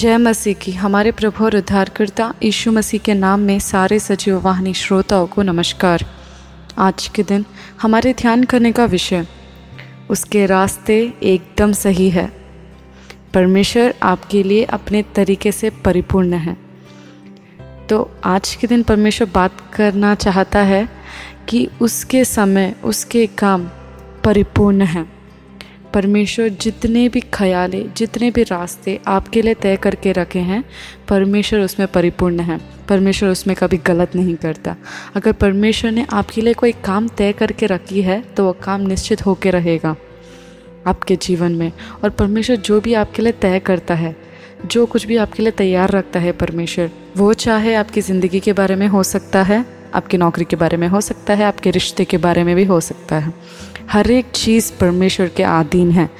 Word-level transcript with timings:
जय 0.00 0.16
मसीह 0.16 0.54
की। 0.54 0.72
हमारे 0.72 1.12
प्रभु 1.12 1.44
और 1.44 1.56
उद्धारकर्ता 1.56 2.34
यीशु 2.42 2.72
मसीह 2.72 3.00
के 3.00 3.14
नाम 3.14 3.40
में 3.40 3.58
सारे 3.58 3.98
सजीव 3.98 4.38
वाहिनी 4.40 4.74
श्रोताओं 4.74 5.26
को 5.26 5.42
नमस्कार। 5.42 6.04
आज 6.78 7.08
के 7.08 7.22
दिन 7.22 7.44
हमारे 7.82 8.12
ध्यान 8.12 8.44
करने 8.44 8.72
का 8.72 8.84
विषय, 8.84 9.26
उसके 10.10 10.46
रास्ते 10.46 11.12
एकदम 11.22 11.72
सही 11.72 12.10
है। 12.10 12.32
परमेश्वर 13.34 13.94
आपके 14.02 14.42
लिए 14.42 14.64
अपने 14.64 15.02
तरीके 15.02 15.52
से 15.52 15.70
परिपूर्ण 15.70 16.32
है। 16.32 16.56
तो 17.88 18.10
आज 18.24 18.54
के 18.54 18.66
दिन 18.66 18.82
परमेश्वर 18.82 19.30
बात 19.34 19.60
करना 19.74 20.14
चाहता 20.14 20.58
है 20.58 20.88
कि 21.48 21.68
उसके 21.80 22.24
समय, 22.24 22.74
उसके 22.84 23.26
काम 23.26 23.70
परिपूर्ण 24.24 24.82
हैं। 24.82 25.19
परमेश्वर 25.94 26.48
जितने 26.60 27.08
भी 27.08 27.20
ख्याले 27.32 27.82
जितने 27.96 28.30
भी 28.30 28.42
रास्ते 28.42 28.98
आपके 29.06 29.42
लिए 29.42 29.54
तय 29.54 29.76
करके 29.76 30.12
रखे 30.12 30.38
हैं, 30.40 30.62
परमेश्वर 31.08 31.60
उसमें 31.60 31.86
परिपूर्ण 31.88 32.40
है। 32.40 32.60
परमेश्वर 32.88 33.28
उसमें 33.28 33.54
कभी 33.56 33.76
गलत 33.76 34.14
नहीं 34.16 34.34
करता। 34.34 34.76
अगर 35.16 35.32
परमेश्वर 35.32 35.90
ने 35.90 36.06
आपके 36.12 36.40
लिए 36.40 36.54
कोई 36.54 36.72
काम 36.84 37.08
तय 37.08 37.32
करके 37.32 37.66
रखी 37.66 38.02
है 38.02 38.20
तो 38.36 38.46
वह 38.46 38.52
काम 38.62 38.80
निश्चित 38.80 39.26
होकर 39.26 39.52
रहेगा 39.52 39.94
आपके 40.86 41.16
जीवन 41.16 41.52
में। 41.52 41.70
और 42.04 42.10
परमेश्वर 42.10 42.56
जो 42.58 42.80
भी 42.80 42.94
आपके 42.94 43.22
लिए 43.22 43.32
तय 43.32 43.58
करता 43.58 43.94
है, 43.94 44.14
जो 44.66 44.86
कुछ 44.86 45.06
भी 45.06 45.16
आपके 45.16 45.42
लिए 45.42 45.52
तैयार 45.52 45.90
रखता 45.90 46.20
है 46.20 46.32
परमेश्वर, 46.32 46.90
वो 47.16 47.32
चाहे 47.34 47.74
आपकी 47.74 48.00
ज़िंदगी 48.00 48.40
के 48.40 48.52
बारे 48.52 48.76
में 48.76 48.86
हो 48.88 49.02
सकता 49.02 49.42
है 49.42 49.64
आपकी 49.94 50.16
नौकरी 50.16 50.44
के 50.44 50.56
बारे 50.56 50.76
में 50.76 50.88
हो 50.88 51.00
सकता 51.00 51.34
है, 51.34 51.44
आपके 51.44 51.70
रिश्ते 51.70 52.04
के 52.04 52.16
बारे 52.16 52.44
में 52.44 52.56
भी 52.56 52.64
हो 52.64 52.80
सकता 52.80 53.16
है। 53.16 53.32
हर 53.92 54.10
एक 54.10 54.26
चीज़ 54.34 54.72
परमेश्वर 54.80 55.28
के 55.28 55.42
अधीन 55.42 55.90
है। 55.90 56.10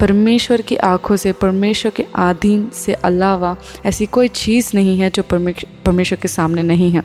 परमेश्वर 0.00 0.60
की 0.60 0.76
आँखों 0.76 1.16
से, 1.16 1.32
परमेश्वर 1.32 1.92
के 1.96 2.06
अधीन 2.14 2.70
से 2.74 2.92
अलावा 2.92 3.56
ऐसी 3.86 4.06
कोई 4.06 4.28
चीज़ 4.28 4.70
नहीं 4.74 5.00
है 5.00 5.10
जो 5.10 5.22
परमेश्वर 5.22 6.18
के 6.22 6.28
सामने 6.28 6.62
नहीं 6.62 6.90
है। 6.90 7.02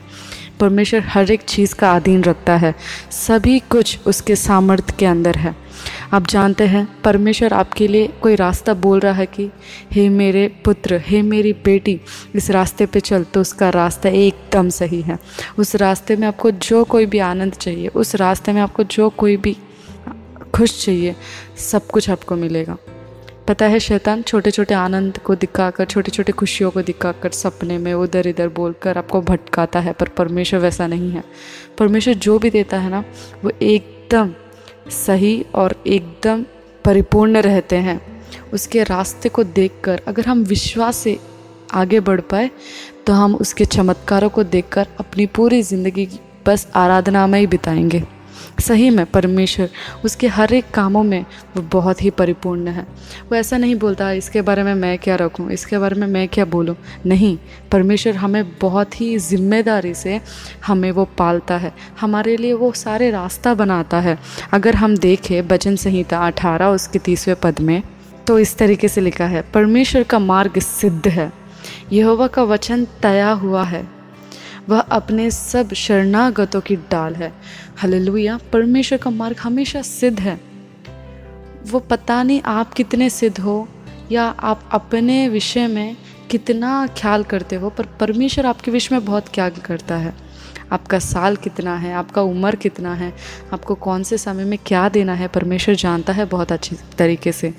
परमेश्वर 0.60 1.00
हर 1.00 1.30
एक 1.30 1.40
चीज़ 1.40 1.74
का 1.74 1.96
अधीन 1.96 2.24
रखता 2.24 2.56
है। 2.56 2.74
सभी 3.10 3.58
कुछ 3.58 3.98
उसके 4.06 4.36
सामर्थ्य 4.36 4.94
के 4.98 5.06
अंदर 5.06 5.34
है। 5.34 5.67
आप 6.12 6.26
जानते 6.26 6.64
हैं, 6.64 7.02
परमेश्वर 7.02 7.52
आपके 7.52 7.88
लिए 7.88 8.06
कोई 8.06 8.34
रास्ता 8.34 8.74
बोल 8.74 9.00
रहा 9.00 9.12
है 9.12 9.26
कि, 9.26 9.50
हे 9.92 10.08
मेरे 10.08 10.48
पुत्र, 10.64 11.02
हे 11.06 11.22
मेरी 11.22 11.52
बेटी, 11.52 12.00
इस 12.34 12.50
रास्ते 12.50 12.86
पे 12.86 13.00
चल 13.00 13.24
तो 13.24 13.40
उसका 13.40 13.70
रास्ता 13.70 14.08
एकदम 14.08 14.68
सही 14.68 15.00
है। 15.00 15.18
उस 15.58 15.76
रास्ते 15.76 16.16
में 16.16 16.28
आपको 16.28 16.50
जो 16.50 16.84
कोई 16.84 17.06
भी 17.06 17.18
आनंद 17.18 17.52
चाहिए, 17.52 17.88
उस 17.88 18.14
रास्ते 18.14 18.52
में 18.52 18.60
आपको 18.60 18.84
जो 18.84 19.10
कोई 19.10 19.36
भी 19.36 19.56
खुश 20.54 20.84
चाहिए, 20.84 21.16
सब 21.56 21.86
कुछ 21.86 22.10
आपको 22.10 22.36
मिलेगा। 22.36 22.76
पता 23.48 23.66
है, 23.66 23.80
शैतान 23.80 24.22
छोटे 24.22 24.50
छोटे 24.50 24.74
आनंद 24.74 25.18
को 25.18 25.34
दिखाकर 25.34 25.84
छोटे 25.84 26.10
छोटे 26.10 26.32
खुशियों 26.32 26.70
को 26.70 26.82
दिखाकर 26.82 27.30
सपने 27.30 27.78
में 27.78 27.94
उधर 27.94 28.26
इधर 28.26 28.48
बोलकर 28.48 28.98
आपको 28.98 29.20
भटकाता 29.20 29.80
है, 29.80 29.92
पर 29.92 30.08
परमेश्वर 30.08 30.60
वैसा 30.60 30.86
नहीं 30.86 31.10
है। 31.10 31.24
परमेश्वर 31.78 32.14
जो 32.14 32.38
भी 32.38 32.50
देता 32.50 32.78
है 32.78 32.90
ना, 32.90 33.04
वो 33.44 33.52
एकदम 33.62 34.30
सही 34.90 35.44
और 35.54 35.74
एकदम 35.86 36.44
परिपूर्ण 36.84 37.40
रहते 37.40 37.76
हैं। 37.76 38.00
उसके 38.52 38.82
रास्ते 38.82 39.28
को 39.28 39.44
देखकर, 39.44 40.00
अगर 40.06 40.26
हम 40.26 40.42
विश्वास 40.44 40.96
से 40.96 41.18
आगे 41.74 42.00
बढ़ 42.00 42.20
पाए 42.20 42.50
तो 43.06 43.12
हम 43.12 43.34
उसके 43.36 43.64
चमत्कारों 43.64 44.28
को 44.28 44.42
देखकर 44.44 44.86
अपनी 45.00 45.26
पूरी 45.28 45.62
ज़िंदगी 45.62 46.08
बस 46.46 46.66
आराधना 46.74 47.26
में 47.26 47.38
ही 47.40 47.46
बिताएँगे। 47.46 48.02
सही 48.60 48.88
में 48.90 49.04
परमेश्वर, 49.06 49.68
उसके 50.04 50.28
हर 50.28 50.52
एक 50.52 50.70
कामों 50.70 51.02
में 51.02 51.24
वो 51.56 51.62
बहुत 51.72 52.02
ही 52.02 52.10
परिपूर्ण 52.10 52.68
है। 52.68 52.86
वो 53.22 53.34
ऐसा 53.34 53.58
नहीं 53.58 53.74
बोलता, 53.76 54.10
इसके 54.12 54.42
बारे 54.42 54.62
में 54.62 54.74
मैं 54.74 54.96
क्या 54.98 55.16
रखूँ, 55.16 55.50
इसके 55.50 55.78
बारे 55.78 55.96
में 55.96 56.06
मैं 56.06 56.26
क्या 56.28 56.44
बोलूँ। 56.46 56.76
नहीं, 57.06 57.36
परमेश्वर 57.72 58.16
हमें 58.16 58.44
बहुत 58.60 59.00
ही 59.00 59.16
ज़िम्मेदारी 59.18 59.94
से 59.94 60.20
हमें 60.66 60.90
वो 60.90 61.04
पालता 61.18 61.56
है। 61.56 61.72
हमारे 62.00 62.36
लिए 62.36 62.52
वो 62.52 62.72
सारे 62.72 63.10
रास्ता 63.10 63.54
बनाता 63.54 64.00
है। 64.00 64.18
अगर 64.52 64.74
हम 64.74 64.96
देखें 64.96 65.46
भजन 65.48 65.76
संहिता 65.76 66.26
अठारह, 66.26 66.66
उसके 66.66 66.98
तीसवें 66.98 67.36
पद 67.42 67.60
में 67.60 67.82
तो 68.26 68.38
इस 68.38 68.56
तरीके 68.58 68.88
से 68.88 69.00
लिखा 69.00 69.26
है, 69.26 69.42
परमेश्वर 69.54 70.02
का 70.02 70.18
मार्ग 70.18 70.58
सिद्ध 70.60 71.08
है। 71.08 71.32
यहोवा 71.92 72.26
का 72.26 72.42
वचन 72.44 72.86
तया 73.02 73.30
हुआ 73.32 73.62
है। 73.64 73.86
वह 74.68 74.80
अपने 74.80 75.30
सब 75.30 75.74
शरणागतों 75.74 76.60
की 76.60 76.76
डाल 76.76 77.14
है। 77.14 77.32
हललुया। 77.82 78.38
परमेश्वर 78.52 78.98
का 78.98 79.10
मार्ग 79.10 79.36
हमेशा 79.36 79.82
सिद्ध 79.82 80.20
है। 80.20 80.40
वो 81.66 81.78
पता 81.78 82.22
नहीं 82.22 82.42
आप 82.44 82.74
कितने 82.74 83.10
सिद्ध 83.10 83.40
हो 83.40 83.68
या 84.12 84.24
आप 84.24 84.68
अपने 84.72 85.28
विषय 85.28 85.66
में 85.66 85.96
कितना 86.30 86.86
ख्याल 86.86 87.22
करते 87.22 87.56
हो, 87.56 87.70
पर 87.70 87.86
परमेश्वर 87.86 88.46
आपके 88.46 88.70
विषय 88.70 88.94
में 88.94 89.04
बहुत 89.04 89.28
ख्याल 89.28 89.50
करता 89.50 89.96
है। 89.96 90.28
आपका 90.72 90.98
साल 90.98 91.36
कितना 91.36 91.76
है? 91.76 91.94
आपका 91.94 92.22
उम्र 92.22 92.56
कितना 92.56 92.94
है? 92.94 93.12
आपको 93.52 93.74
कौन 93.74 94.02
से 94.02 94.18
समय 94.18 94.44
में 94.44 94.58
क्या 94.66 94.88
देना 94.88 95.14
है? 95.14 95.28
परमेश्वर 95.28 95.74
जानता 95.74 96.12
है 96.12 96.24
बहुत 96.24 96.52
अच्छी 96.52 96.76
तरीके 96.98 97.32
से। 97.32 97.54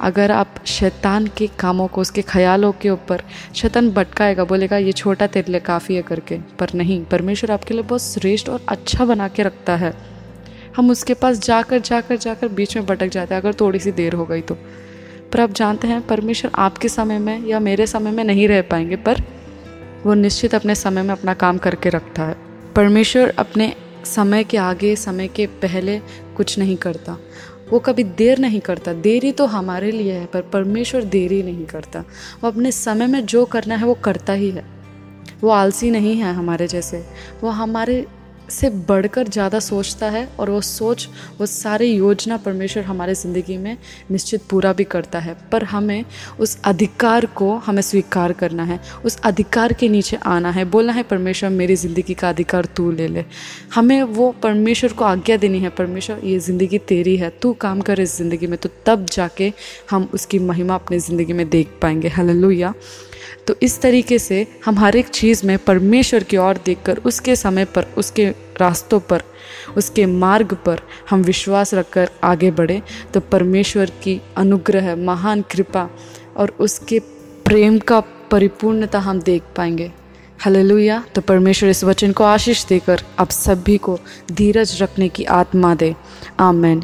अगर 0.00 0.30
आप 0.30 0.54
शैतान 0.66 1.26
के 1.26 1.46
कामों 1.46 1.88
को, 1.88 2.00
उसके 2.00 2.22
ख्यालों 2.22 2.72
के 2.72 2.90
ऊपर 2.90 3.22
शैतान 3.54 3.90
भटकाएगा, 3.90 4.44
बोलेगा, 4.44 4.76
ये 4.76 4.92
छोटा 4.92 5.26
तेरे 5.26 5.52
लिए 5.52 5.60
काफ़ी 5.60 5.94
है 5.94 6.02
करके, 6.02 6.38
पर 6.58 6.68
नहीं, 6.74 7.04
परमेश्वर 7.04 7.50
आपके 7.50 7.74
लिए 7.74 7.82
बहुत 7.82 8.02
श्रेष्ठ 8.02 8.48
और 8.48 8.60
अच्छा 8.68 9.04
बना 9.04 9.28
के 9.28 9.42
रखता 9.42 9.76
है। 9.76 9.94
हम 10.76 10.90
उसके 10.90 11.14
पास 11.14 11.38
जाकर 11.38 11.78
जाकर 11.78 12.16
जाकर 12.16 12.48
बीच 12.48 12.76
में 12.76 12.86
भटक 12.86 13.08
जाते 13.08 13.34
हैं, 13.34 13.42
अगर 13.42 13.54
थोड़ी 13.54 13.78
सी 13.78 13.92
देर 13.92 14.12
हो 14.12 14.24
गई 14.24 14.40
तो। 14.40 14.54
पर 15.32 15.40
आप 15.40 15.52
जानते 15.52 15.88
हैं, 15.88 16.06
परमेश्वर 16.06 16.50
आपके 16.54 16.88
समय 16.88 17.18
में 17.18 17.46
या 17.46 17.60
मेरे 17.60 17.86
समय 17.86 18.10
में 18.10 18.24
नहीं 18.24 18.48
रह 18.48 18.62
पाएँगे, 18.62 18.96
पर 18.96 19.22
वो 20.06 20.14
निश्चित 20.14 20.54
अपने 20.54 20.74
समय 20.74 21.02
में 21.02 21.10
अपना 21.10 21.34
काम 21.34 21.58
करके 21.58 21.88
रखता 21.88 22.22
है। 22.22 22.36
परमेश्वर 22.76 23.34
अपने 23.38 23.74
समय 24.04 24.44
के 24.44 24.56
आगे, 24.56 24.96
समय 24.96 25.28
के 25.28 25.46
पहले 25.46 25.98
कुछ 26.36 26.58
नहीं 26.58 26.76
करता। 26.76 27.16
वो 27.72 27.78
कभी 27.78 28.04
देर 28.04 28.38
नहीं 28.38 28.60
करता। 28.60 28.92
देरी 28.92 29.32
तो 29.32 29.46
हमारे 29.46 29.90
लिए 29.90 30.12
है, 30.12 30.26
पर 30.26 30.42
परमेश्वर 30.42 31.04
देरी 31.04 31.42
नहीं 31.42 31.66
करता। 31.66 32.00
वो 32.42 32.48
अपने 32.48 32.72
समय 32.72 33.06
में 33.06 33.26
जो 33.26 33.44
करना 33.44 33.76
है, 33.76 33.84
वो 33.84 33.94
करता 33.94 34.32
ही 34.32 34.50
है। 34.50 34.64
वो 35.42 35.50
आलसी 35.50 35.90
नहीं 35.90 36.16
है 36.16 36.34
हमारे 36.34 36.66
जैसे। 36.66 37.04
वो 37.42 37.50
हमारे 37.50 38.06
से 38.50 38.70
बढ़कर 38.88 39.28
ज़्यादा 39.28 39.58
सोचता 39.60 40.10
है 40.10 40.26
और 40.40 40.50
वो 40.50 40.60
सोच, 40.60 41.08
वो 41.38 41.46
सारी 41.46 41.86
योजना 41.86 42.36
परमेश्वर 42.36 42.82
हमारे 42.82 43.14
ज़िंदगी 43.14 43.56
में 43.56 43.76
निश्चित 44.10 44.42
पूरा 44.50 44.72
भी 44.72 44.84
करता 44.86 45.18
है। 45.18 45.36
पर 45.52 45.64
हमें 45.64 46.04
उस 46.40 46.58
अधिकार 46.64 47.26
को 47.26 47.54
हमें 47.56 47.82
स्वीकार 47.82 48.32
करना 48.32 48.64
है, 48.64 48.80
उस 49.04 49.18
अधिकार 49.22 49.72
के 49.72 49.88
नीचे 49.88 50.16
आना 50.26 50.50
है। 50.50 50.64
बोलना 50.66 50.92
है, 50.92 51.02
परमेश्वर, 51.02 51.50
मेरी 51.50 51.76
ज़िंदगी 51.76 52.14
का 52.14 52.28
अधिकार 52.28 52.68
तू 52.76 52.90
ले 52.90 53.08
ले। 53.08 53.24
हमें 53.74 54.02
वो 54.02 54.30
परमेश्वर 54.42 54.92
को 54.92 55.04
आज्ञा 55.04 55.36
देनी 55.36 55.58
है, 55.58 55.68
परमेश्वर, 55.70 56.20
ये 56.24 56.38
ज़िंदगी 56.40 56.78
तेरी 56.88 57.16
है, 57.16 57.30
तू 57.32 57.52
काम 57.60 57.80
कर 57.80 58.00
इस 58.00 58.16
ज़िंदगी 58.16 58.46
में 58.46 58.58
तो 58.58 58.68
तब 58.86 59.06
जाके 59.06 59.52
हम 59.90 60.08
उसकी 60.14 60.38
महिमा 60.40 60.74
अपनी 60.74 60.98
ज़िंदगी 60.98 61.32
में 61.32 61.48
देख 61.50 61.78
पाएँगे। 61.82 62.08
हल्लुया। 62.08 62.74
तो 63.46 63.54
इस 63.62 63.80
तरीके 63.80 64.18
से 64.18 64.46
हम 64.64 64.78
हर 64.78 64.96
एक 64.96 65.08
चीज़ 65.08 65.46
में 65.46 65.58
परमेश्वर 65.58 66.24
की 66.24 66.36
ओर 66.36 66.58
देखकर, 66.66 66.96
उसके 66.96 67.36
समय 67.36 67.64
पर, 67.64 67.86
उसके 67.96 68.28
रास्तों 68.60 69.00
पर, 69.00 69.22
उसके 69.76 70.06
मार्ग 70.06 70.54
पर 70.54 70.80
हम 71.10 71.22
विश्वास 71.22 71.74
रखकर 71.74 72.10
आगे 72.24 72.50
बढ़े। 72.50 72.82
तो 73.14 73.20
परमेश्वर 73.20 73.90
की 74.02 74.20
अनुग्रह, 74.36 74.96
महान 74.96 75.42
कृपा 75.42 75.90
और 76.36 76.50
उसके 76.60 76.98
प्रेम 77.44 77.78
का 77.78 78.00
परिपूर्णता 78.30 78.98
हम 78.98 79.20
देख 79.20 79.42
पाएँगे। 79.56 79.92
हलेलुया। 80.46 81.04
तो 81.14 81.20
परमेश्वर 81.20 81.70
इस 81.70 81.84
वचन 81.84 82.12
को 82.12 82.24
आशीष 82.24 82.64
देकर 82.64 83.02
आप 83.18 83.30
सभी 83.30 83.78
को 83.78 83.98
धीरज 84.32 84.82
रखने 84.82 85.08
की 85.08 85.24
आत्मा 85.24 85.74
दे। 85.74 85.96
आमेन। 86.40 86.82